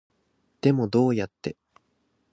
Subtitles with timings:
[0.61, 1.55] でもどうやって